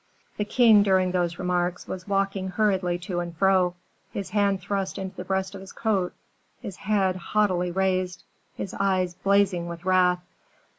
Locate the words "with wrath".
9.67-10.25